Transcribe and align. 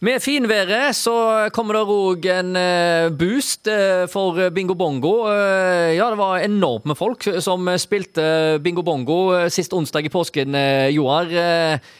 Med 0.00 0.22
finværet 0.24 0.96
så 0.96 1.12
kommer 1.52 1.76
det 1.76 1.80
òg 1.92 2.26
en 2.32 2.54
eh, 2.56 3.10
boost 3.12 3.68
eh, 3.68 4.06
for 4.08 4.38
bingo 4.48 4.72
bongo. 4.72 5.26
Eh, 5.28 5.92
Ja, 5.98 6.06
det 6.08 6.16
var 6.16 6.40
enormt 6.40 6.86
med 6.88 6.96
folk 6.96 7.26
som 7.44 7.68
spilte 7.76 8.56
bingo 8.64 8.80
bongo 8.80 9.18
sist 9.52 9.76
onsdag 9.76 10.08
i 10.08 10.12
påsken, 10.14 10.56
Joar. 10.94 11.28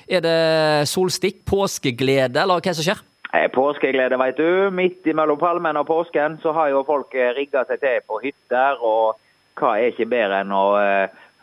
Er 0.08 0.24
det 0.24 0.88
solstikk, 0.88 1.42
påskeglede, 1.44 2.40
eller 2.40 2.64
hva 2.64 2.72
som 2.72 2.88
skjer? 2.88 3.04
Påskeglede, 3.52 4.16
veit 4.16 4.40
du. 4.40 4.70
Midt 4.72 5.04
mellom 5.04 5.36
palmen 5.36 5.76
og 5.76 5.90
påsken 5.90 6.40
så 6.40 6.56
har 6.56 6.72
jo 6.72 6.86
folk 6.88 7.12
rigga 7.36 7.66
seg 7.68 7.84
til 7.84 8.00
på 8.08 8.22
hytter. 8.24 8.80
Og 8.80 9.20
hva 9.60 9.76
er 9.76 9.92
ikke 9.92 10.08
bedre 10.08 10.40
enn 10.40 10.56
å 10.56 10.66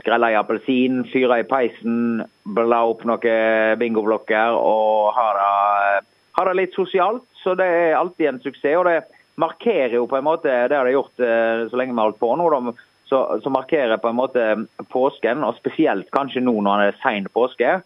grelle 0.01 0.33
i 0.33 0.41
appelsin, 0.41 1.03
fyre 1.13 1.43
i 1.43 1.45
peisen, 1.45 2.23
bla 2.49 2.81
opp 2.89 3.05
noen 3.05 3.77
bingoblokker 3.77 4.57
og 4.57 5.11
ha 5.13 5.31
det, 5.37 6.05
ha 6.37 6.45
det 6.47 6.57
litt 6.59 6.75
sosialt. 6.77 7.23
Så 7.43 7.55
det 7.57 7.65
er 7.65 7.97
alltid 7.97 8.27
en 8.29 8.41
suksess. 8.43 8.77
Og 8.79 8.85
det 8.85 8.97
markerer 9.41 9.97
jo 9.99 10.07
på 10.09 10.17
en 10.17 10.25
måte, 10.27 10.49
det 10.69 10.77
har 10.77 10.85
det 10.87 10.95
gjort 10.95 11.19
eh, 11.21 11.65
så 11.69 11.77
lenge 11.79 11.93
vi 11.93 11.99
har 12.01 12.09
holdt 12.11 12.21
på 12.21 12.31
nå, 12.39 12.47
da, 12.53 12.73
så, 13.07 13.19
så 13.43 13.51
markerer 13.53 13.99
på 14.01 14.09
en 14.09 14.17
måte 14.17 14.45
påsken, 14.91 15.45
og 15.47 15.55
spesielt 15.61 16.09
kanskje 16.11 16.41
nå 16.43 16.57
når 16.65 16.81
det 16.81 16.87
er 16.91 17.01
sein 17.03 17.29
påske, 17.31 17.77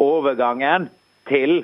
overgangen 0.00 0.86
til 1.28 1.58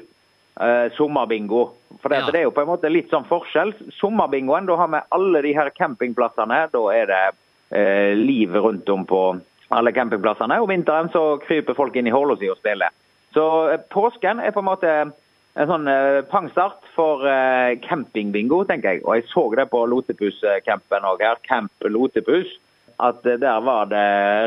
eh, 0.60 0.88
sommerbingo. 0.96 1.68
For 2.02 2.12
det, 2.12 2.18
Ja. 2.24 2.30
det 2.30 2.40
er 2.40 2.48
jo 2.48 2.54
på 2.54 2.62
en 2.64 2.72
måte 2.72 2.90
litt 2.92 3.10
sånn 3.10 3.26
forskjell. 3.28 3.72
Sommerbingoen, 3.98 4.66
da 4.68 4.76
har 4.76 4.90
vi 4.92 5.00
alle 5.16 5.42
de 5.46 5.54
her 5.56 5.70
campingplassene. 5.70 6.66
Da 6.74 6.82
er 6.94 7.06
det 7.10 7.22
eh, 7.70 8.12
liv 8.18 8.54
rundt 8.54 8.88
om 8.92 9.06
på 9.08 9.22
alle 9.70 9.92
campingplassene. 9.92 10.60
Og 10.60 10.68
vinteren 10.70 11.08
så 11.14 11.38
kryper 11.46 11.76
folk 11.78 11.96
inn 11.96 12.06
i 12.10 12.14
håla 12.14 12.36
si 12.38 12.50
og 12.50 12.60
spiller. 12.60 12.92
Så 13.34 13.46
eh, 13.72 13.80
påsken 13.94 14.40
er 14.44 14.52
på 14.52 14.60
en 14.60 14.68
måte 14.68 14.92
en 15.58 15.70
sånn 15.70 15.90
eh, 15.90 16.20
pangstart 16.30 16.86
for 16.94 17.24
eh, 17.26 17.74
campingbingo, 17.82 18.62
tenker 18.68 18.96
jeg. 18.96 19.04
Og 19.06 19.18
jeg 19.18 19.26
så 19.32 19.44
det 19.58 19.66
på 19.72 19.82
Lotepus-campen 19.90 21.06
òg 21.08 21.24
her. 21.24 21.40
Camp 21.48 21.72
Lotepus. 21.82 22.52
At 23.02 23.26
eh, 23.26 23.40
der 23.42 23.64
var 23.66 23.90
det 23.90 24.04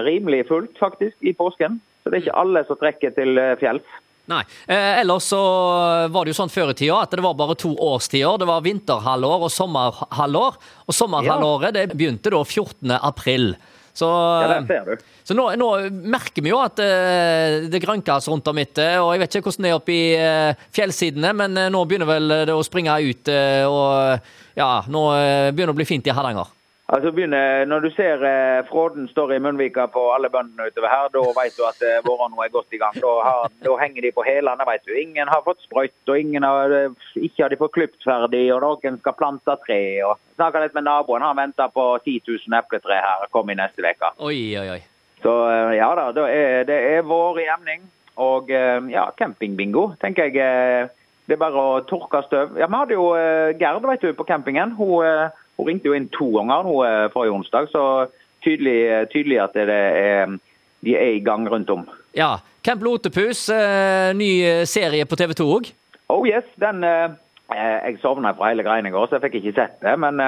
rimelig 0.07 0.45
fullt, 0.51 0.77
faktisk, 0.79 1.17
i 1.19 1.35
påsken. 1.35 1.81
Så 2.01 2.09
det 2.11 2.17
er 2.17 2.25
ikke 2.25 2.39
alle 2.43 2.63
som 2.67 2.79
trekker 2.79 3.13
til 3.17 3.41
fjells. 3.61 3.99
Nei. 4.31 4.41
Ellers 4.71 5.25
så 5.27 5.39
var 6.13 6.23
det 6.23 6.31
jo 6.31 6.37
sånn 6.37 6.53
før 6.53 6.71
i 6.71 6.75
tida 6.77 7.01
at 7.03 7.11
det 7.11 7.23
var 7.25 7.35
bare 7.35 7.57
to 7.59 7.73
årstider. 7.75 8.39
Det 8.39 8.47
var 8.47 8.63
vinterhalvår 8.63 9.45
og 9.47 9.51
sommerhalvår. 9.51 10.59
Og 10.87 10.95
sommerhalvåret 10.95 11.75
det 11.75 11.89
begynte 11.91 12.31
da 12.31 12.39
14. 12.45 12.95
april. 13.01 13.51
Så, 13.93 14.07
Ja, 14.07 14.47
der 14.53 14.67
ser 14.69 14.85
du. 14.87 15.03
så 15.27 15.35
nå, 15.35 15.49
nå 15.59 15.67
merker 16.13 16.43
vi 16.43 16.53
jo 16.53 16.61
at 16.63 16.79
uh, 16.79 17.67
det 17.71 17.81
grønkes 17.83 18.29
rundt 18.31 18.47
om 18.47 18.61
etter, 18.61 18.99
og 19.03 19.11
jeg 19.13 19.23
vet 19.23 19.35
ikke 19.35 19.49
hvordan 19.49 19.67
det 19.67 19.73
er 19.73 19.81
oppe 19.81 19.95
i 19.95 20.05
eh, 20.15 20.63
fjellsidene, 20.75 21.33
men 21.35 21.59
uh, 21.59 21.67
nå 21.73 21.83
begynner 21.89 22.09
vel 22.09 22.37
det 22.47 22.55
å 22.55 22.63
springe 22.65 22.95
ut, 23.01 23.31
og 23.67 24.57
ja, 24.57 24.71
nå 24.87 25.03
begynner 25.51 25.71
det 25.71 25.75
å 25.75 25.79
bli 25.81 25.89
fint 25.89 26.07
i 26.07 26.15
Hardanger. 26.15 26.49
Altså 26.91 27.11
begynner, 27.15 27.65
Når 27.71 27.79
du 27.85 27.89
ser 27.95 28.19
eh, 28.27 28.65
fråden 28.67 29.05
står 29.07 29.33
i 29.33 29.39
munnvika 29.39 29.85
på 29.93 30.01
alle 30.11 30.27
bøndene 30.29 30.65
utover 30.67 30.91
her, 30.91 31.05
da 31.13 31.21
vet 31.37 31.55
du 31.55 31.63
at 31.63 31.79
eh, 31.87 32.01
våren 32.03 32.33
nå 32.35 32.41
er 32.43 32.51
godt 32.51 32.73
i 32.75 32.79
gang. 32.81 32.97
Da, 32.99 33.11
har, 33.23 33.45
da 33.63 33.75
henger 33.79 34.03
de 34.03 34.11
på 34.11 34.25
hælene, 34.27 34.65
vet 34.67 34.83
du. 34.83 34.91
Ingen 34.99 35.31
har 35.31 35.45
fått 35.45 35.63
sprøyt, 35.63 35.93
og 36.11 36.19
ingen 36.19 36.43
har, 36.43 36.73
eh, 36.75 36.91
ikke 37.15 37.45
har 37.45 37.53
de 37.53 37.59
fått 37.61 37.75
klipt 37.77 38.03
ferdig, 38.03 38.43
og 38.51 38.59
noen 38.65 38.99
skal 38.99 39.15
plante 39.15 39.55
tre. 39.63 39.79
og 40.03 40.19
Snakka 40.35 40.65
litt 40.65 40.75
med 40.75 40.83
naboen, 40.89 41.23
han 41.23 41.39
venter 41.39 41.71
på 41.71 41.85
10 42.03 42.17
000 42.27 42.59
epletre 42.59 42.99
her, 42.99 43.23
kom 43.31 43.49
i 43.49 43.55
neste 43.55 43.87
uke. 43.87 44.11
Oi, 44.19 44.39
oi, 44.59 44.67
oi. 44.75 44.81
Så 45.23 45.35
eh, 45.47 45.77
ja 45.79 45.93
da, 45.95 46.09
da 46.17 46.27
er, 46.27 46.65
det 46.67 46.79
er 46.97 47.07
vår 47.07 47.39
i 47.45 47.47
emning. 47.55 47.87
Og 48.19 48.51
eh, 48.51 48.81
ja, 48.91 49.07
campingbingo, 49.17 49.93
tenker 50.03 50.27
jeg. 50.27 50.35
eh, 50.43 50.89
Det 51.29 51.37
er 51.37 51.39
bare 51.39 51.61
å 51.63 51.79
tørke 51.87 52.19
støv. 52.25 52.57
Ja, 52.59 52.67
Vi 52.67 52.75
hadde 52.75 52.95
jo 52.97 53.13
eh, 53.15 53.53
Gerd 53.55 53.85
vet 53.87 54.01
du, 54.03 54.11
på 54.17 54.25
campingen. 54.27 54.73
Hun, 54.75 55.05
eh, 55.07 55.29
hun 55.57 55.67
ringte 55.67 55.89
jo 55.89 55.97
inn 55.97 56.09
to 56.13 56.29
ganger 56.37 56.67
nå 56.67 56.75
eh, 56.87 57.07
forrige 57.13 57.35
onsdag, 57.37 57.69
så 57.73 57.83
tydelig, 58.45 58.77
eh, 58.89 59.07
tydelig 59.11 59.41
at 59.43 59.57
det 59.57 59.67
er, 59.69 60.37
de 60.85 60.95
er 60.97 61.17
i 61.17 61.23
gang 61.25 61.47
rundt 61.49 61.69
om. 61.73 61.85
Ja, 62.17 62.37
Camp 62.65 62.83
Lotepus, 62.83 63.47
eh, 63.49 64.11
ny 64.17 64.31
serie 64.69 65.05
på 65.05 65.19
TV 65.19 65.35
2 65.37 65.49
òg. 65.57 65.73
Oh 66.11 66.25
yes, 66.27 66.47
den 66.59 66.83
Jeg 67.51 67.97
sovna 67.99 68.31
fra 68.31 68.47
hele 68.47 68.63
greia 68.63 68.79
i 68.79 68.91
går, 68.93 69.09
så 69.09 69.17
jeg 69.17 69.25
fikk 69.25 69.33
ikke 69.41 69.55
sett 69.57 69.81
det. 69.83 69.97
Men, 69.99 70.21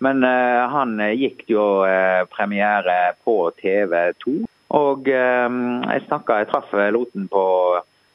men 0.00 0.22
han 0.24 0.94
gikk 1.12 1.42
jo 1.52 1.84
premiere 2.32 3.12
på 3.20 3.34
TV2. 3.58 4.46
Og 4.80 5.08
eh, 5.10 5.58
jeg 5.90 6.06
snakka 6.06 6.40
Jeg 6.40 6.48
traff 6.52 6.72
Loten 6.94 7.28
på, 7.28 7.44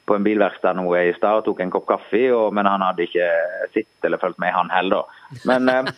på 0.06 0.16
en 0.16 0.26
bilverksted 0.26 0.78
nå 0.78 0.86
i 1.00 1.14
stad 1.18 1.42
og 1.42 1.46
tok 1.48 1.62
en 1.64 1.72
kopp 1.74 1.88
kaffe, 1.90 2.24
og, 2.36 2.52
men 2.54 2.70
han 2.70 2.84
hadde 2.86 3.08
ikke 3.08 3.30
sett 3.74 4.08
eller 4.08 4.22
fulgt 4.22 4.42
med, 4.42 4.54
han 4.54 4.70
heller. 4.74 5.10
Men 5.50 5.70
eh, 5.72 5.90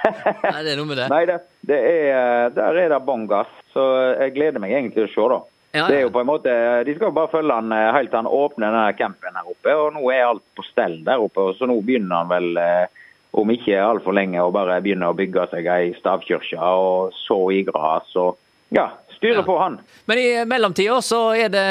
Nei, 0.00 0.60
det 0.64 0.72
er 0.72 0.78
noe 0.80 0.88
med 0.88 0.96
det. 0.96 1.06
Nei, 1.12 1.22
det, 1.28 1.38
det 1.68 1.78
er, 1.78 2.52
der 2.56 2.78
er 2.84 2.92
det 2.92 3.00
bånn 3.04 3.26
gass. 3.28 3.50
Så 3.74 3.84
jeg 4.16 4.34
gleder 4.36 4.62
meg 4.62 4.72
egentlig 4.72 4.96
til 4.96 5.08
å 5.08 5.12
se, 5.14 5.26
da. 5.34 5.40
Ja, 5.70 5.84
Det 5.86 5.98
er 6.00 6.00
jo 6.02 6.10
på 6.10 6.22
en 6.24 6.26
måte, 6.26 6.52
De 6.86 6.94
skal 6.96 7.12
jo 7.12 7.14
bare 7.14 7.30
følge 7.30 7.54
han 7.54 7.70
eh, 7.74 7.90
helt 7.94 8.10
til 8.10 8.18
han 8.18 8.30
åpner 8.30 8.72
denne 8.72 8.96
campen 8.98 9.36
her 9.38 9.52
oppe. 9.52 9.74
og 9.76 9.92
Nå 9.94 10.08
er 10.10 10.24
alt 10.26 10.42
på 10.56 10.64
stell 10.66 10.98
der 11.06 11.22
oppe, 11.22 11.44
og 11.50 11.58
så 11.58 11.68
nå 11.70 11.76
begynner 11.86 12.24
han 12.24 12.32
vel 12.32 12.58
eh, 12.58 13.04
om 13.38 13.52
ikke 13.54 13.78
altfor 13.78 14.16
lenge 14.16 14.42
å 14.42 14.50
bare 14.54 14.80
begynne 14.82 15.12
å 15.12 15.14
bygge 15.14 15.46
seg 15.52 15.68
ei 15.70 15.92
stavkirke 16.00 16.58
og 16.58 17.14
så 17.14 17.38
i 17.54 17.62
gras. 17.68 18.10
og 18.18 18.40
Ja, 18.74 18.88
styre 19.20 19.42
Ja. 19.42 19.44
på 19.46 19.58
han. 19.60 19.78
Men 20.08 20.18
i 20.18 20.28
mellomtida 20.48 20.96
så 21.04 21.20
er 21.36 21.52
det, 21.52 21.64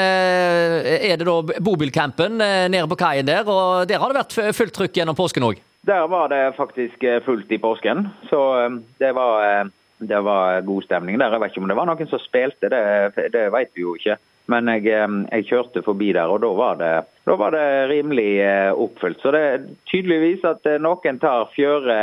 er 1.10 1.16
det 1.18 1.26
da 1.26 1.36
bobilcampen 1.60 2.40
eh, 2.40 2.68
nede 2.70 2.86
på 2.90 2.98
kaien 3.00 3.26
der, 3.28 3.42
og 3.50 3.88
der 3.90 3.98
har 4.00 4.12
det 4.12 4.20
vært 4.22 4.38
fullt 4.56 4.74
trykk 4.76 5.00
gjennom 5.00 5.18
påsken 5.18 5.46
òg. 5.50 5.60
Der 5.88 6.06
var 6.12 6.28
det 6.32 6.42
faktisk 6.58 7.02
eh, 7.08 7.20
fullt 7.26 7.50
i 7.52 7.58
påsken, 7.58 8.06
så 8.30 8.40
eh, 8.64 8.78
det 9.02 9.12
var, 9.16 9.70
det 9.98 10.20
var 10.24 10.60
god 10.66 10.84
stemning 10.86 11.18
der. 11.20 11.32
Jeg 11.34 11.40
vet 11.42 11.54
ikke 11.54 11.62
om 11.64 11.70
det 11.72 11.78
var 11.80 11.88
noen 11.90 12.10
som 12.10 12.22
spilte, 12.22 12.70
det, 12.72 13.30
det 13.34 13.46
vet 13.54 13.72
vi 13.74 13.86
jo 13.86 13.96
ikke. 13.98 14.18
Men 14.50 14.66
jeg, 14.66 14.82
jeg 14.90 15.44
kjørte 15.46 15.82
forbi 15.86 16.08
der, 16.16 16.26
og 16.26 16.40
da 16.42 16.48
var 16.58 16.78
det, 16.80 16.88
da 17.28 17.34
var 17.38 17.52
det 17.54 17.66
rimelig 17.92 18.32
oppfylt. 18.74 19.20
Så 19.22 19.30
det 19.30 19.42
er 19.46 19.66
tydeligvis 19.86 20.42
at 20.48 20.66
noen 20.82 21.20
tar 21.22 21.44
fjøre 21.54 21.98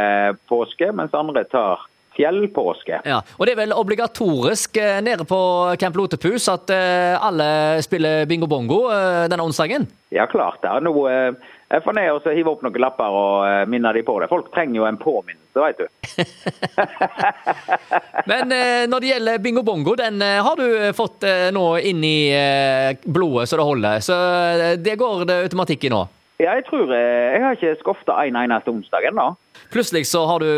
påske, 0.48 0.94
mens 0.96 1.16
andre 1.18 1.44
tar 1.52 1.84
fjellpåske. 2.18 3.02
Ja, 3.06 3.22
og 3.38 3.46
det 3.46 3.54
er 3.54 3.62
vel 3.62 3.76
obligatorisk 3.78 4.78
eh, 4.82 5.00
nede 5.06 5.26
på 5.28 5.40
Camp 5.80 5.98
Lotepus 5.98 6.48
at 6.52 6.72
eh, 6.74 7.14
alle 7.14 7.80
spiller 7.86 8.26
bingo 8.30 8.50
bongo 8.50 8.88
eh, 8.94 9.28
denne 9.30 9.46
onsdagen? 9.46 9.88
Ja, 10.14 10.26
klart 10.32 10.62
det. 10.64 10.72
Nå 10.88 10.94
jeg 11.68 11.84
får 11.84 11.96
ned 11.98 12.14
og 12.16 12.22
så 12.24 12.32
hive 12.32 12.54
opp 12.54 12.62
noen 12.64 12.80
lapper 12.80 13.12
og 13.12 13.68
minne 13.68 13.92
de 13.92 14.00
på 14.08 14.14
det. 14.22 14.30
Folk 14.32 14.48
trenger 14.54 14.80
jo 14.80 14.86
en 14.88 15.00
påminnelse, 15.02 15.60
vet 15.60 15.82
du. 15.82 15.88
Men 18.32 18.54
når 18.88 19.04
det 19.04 19.10
gjelder 19.10 19.42
bingo 19.44 19.66
bongo, 19.68 19.98
den 20.00 20.24
har 20.24 20.56
du 20.56 20.94
fått 20.96 21.28
nå 21.52 21.66
inn 21.92 22.06
i 22.08 22.20
blodet 23.04 23.50
så 23.52 23.60
det 23.60 23.68
holder. 23.68 24.06
Så 24.06 24.16
det 24.80 24.96
går 24.96 25.28
det 25.28 25.42
automatikk 25.50 25.90
i 25.90 25.92
nå. 25.92 26.06
Ja, 26.38 26.54
jeg 26.54 26.68
tror 26.70 26.92
Jeg 26.94 27.42
har 27.42 27.58
ikke 27.58 27.76
skofta 27.82 28.16
en 28.24 28.40
eneste 28.40 28.72
onsdag 28.72 29.10
ennå. 29.10 29.32
Plutselig 29.74 30.06
så 30.08 30.24
har 30.30 30.40
du 30.40 30.50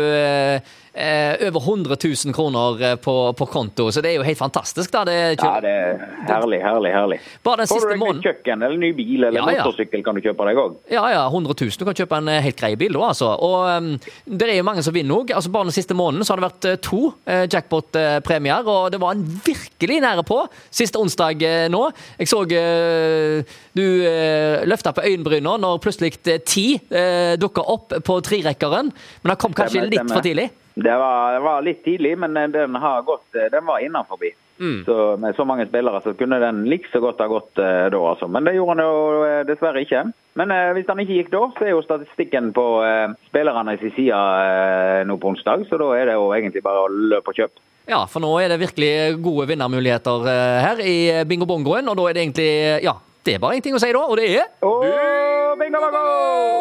over 0.94 1.60
100 1.60 1.96
000 2.04 2.34
kroner 2.34 2.82
eh, 2.90 2.96
på, 2.96 3.14
på 3.38 3.46
konto, 3.46 3.90
så 3.92 4.02
det 4.02 4.12
er 4.12 4.18
jo 4.18 4.26
helt 4.26 4.38
fantastisk. 4.38 4.90
da. 4.92 5.04
Det 5.06 5.14
er 5.14 5.36
ikke, 5.36 5.50
Ja, 5.50 5.60
det 5.62 5.70
er 5.70 6.00
herlig, 6.28 6.60
herlig, 6.64 6.92
herlig. 6.94 7.18
Bare 7.46 7.62
den 7.62 7.70
Får 7.70 7.78
du 7.78 7.80
siste 7.80 7.92
deg 7.92 7.98
nytt 7.98 8.06
måneden 8.06 8.24
kjøkken 8.26 8.66
eller 8.66 8.82
ny 8.82 8.90
bil 8.98 9.28
eller 9.28 9.38
Ja, 9.40 9.46
ja. 9.54 9.64
motorsykkel 9.64 10.04
kan 10.06 10.18
du 10.18 10.24
kjøpe 10.24 10.48
deg 10.50 10.62
òg. 10.64 10.76
Ja, 10.92 11.04
ja, 11.14 11.22
100 11.28 11.56
000. 11.60 11.78
Du 11.80 11.86
kan 11.88 11.98
kjøpe 12.02 12.20
en 12.20 12.32
eh, 12.32 12.42
helt 12.44 12.60
grei 12.60 12.72
bil 12.80 12.96
da, 12.98 13.04
altså. 13.12 13.30
Og 13.46 13.58
um, 13.70 13.90
det 14.26 14.50
er 14.50 14.60
jo 14.60 14.66
mange 14.66 14.84
som 14.86 14.96
vinner 14.96 15.22
òg. 15.22 15.34
Altså, 15.36 15.52
bare 15.54 15.70
den 15.70 15.78
siste 15.78 15.96
måneden 15.98 16.26
så 16.26 16.34
har 16.34 16.42
det 16.42 16.48
vært 16.48 16.70
eh, 16.72 16.80
to 16.84 17.02
uh, 17.12 17.44
jackpot-premier, 17.46 18.66
og 18.66 18.90
det 18.94 19.00
var 19.02 19.16
en 19.16 19.26
virkelig 19.46 20.00
nære 20.02 20.26
på 20.26 20.42
siste 20.68 21.00
onsdag 21.00 21.46
uh, 21.46 21.66
nå. 21.72 21.84
Jeg 22.18 22.32
så 22.34 22.42
uh, 22.44 23.58
du 23.76 23.84
uh, 24.02 24.66
løfta 24.66 24.92
på 24.96 25.04
øyenbrynene 25.06 25.58
når 25.62 25.78
plutselig 25.82 26.16
eh, 26.30 26.40
ti 26.46 26.66
uh, 26.76 27.36
dukka 27.40 27.62
opp 27.72 27.94
på 28.06 28.18
trerekkeren, 28.26 28.90
men 29.22 29.32
det 29.32 29.38
kom 29.40 29.54
kanskje 29.56 29.86
litt 29.86 30.10
for 30.10 30.24
tidlig. 30.24 30.48
Det 30.74 30.96
var, 30.96 31.32
det 31.34 31.42
var 31.44 31.64
litt 31.66 31.82
tidlig, 31.84 32.14
men 32.18 32.36
den, 32.52 32.78
har 32.78 33.02
gått, 33.02 33.26
den 33.32 33.66
var 33.66 33.82
innenfor. 33.82 34.22
Mm. 34.60 34.84
Så 34.84 35.16
med 35.16 35.36
så 35.36 35.44
mange 35.44 35.64
spillere 35.66 36.00
så 36.04 36.12
kunne 36.14 36.38
den 36.38 36.64
like 36.68 36.88
så 36.92 37.00
godt 37.00 37.20
ha 37.20 37.26
gått 37.32 37.58
eh, 37.58 37.86
da, 37.92 38.00
altså. 38.12 38.28
Men 38.28 38.44
det 38.44 38.54
gjorde 38.58 38.76
han 38.76 38.84
jo 38.84 39.22
eh, 39.24 39.40
dessverre 39.48 39.80
ikke. 39.86 40.02
Men 40.36 40.52
eh, 40.52 40.72
hvis 40.76 40.86
den 40.86 41.00
ikke 41.00 41.16
gikk 41.16 41.32
da, 41.32 41.42
så 41.56 41.64
er 41.64 41.72
jo 41.72 41.82
statistikken 41.86 42.52
på 42.56 42.66
eh, 42.84 43.16
spillerne 43.30 43.78
sin 43.80 43.94
side 43.96 44.20
eh, 44.20 45.00
nå 45.08 45.16
på 45.16 45.32
onsdag. 45.32 45.64
Så 45.70 45.80
da 45.80 45.90
er 45.96 46.12
det 46.12 46.18
jo 46.20 46.28
egentlig 46.36 46.64
bare 46.66 46.84
å 46.84 46.92
løpe 46.92 47.32
og 47.32 47.40
kjøpe. 47.40 47.64
Ja, 47.88 48.04
for 48.04 48.22
nå 48.22 48.34
er 48.38 48.52
det 48.52 48.60
virkelig 48.60 48.92
gode 49.24 49.48
vinnermuligheter 49.48 50.28
eh, 50.28 50.60
her 50.66 50.84
i 50.84 50.98
bingo 51.26 51.48
bongoen, 51.48 51.88
og 51.88 51.96
da 51.96 52.10
er 52.10 52.18
det 52.18 52.26
egentlig 52.26 52.50
Ja, 52.84 52.98
det 53.24 53.38
er 53.38 53.42
bare 53.42 53.56
én 53.56 53.64
ting 53.64 53.76
å 53.76 53.80
si 53.80 53.88
da, 53.96 54.04
og 54.04 54.20
det 54.20 54.28
er 54.36 54.44
oh, 54.60 55.56
bingo, 55.56 55.80
bingo! 55.88 56.60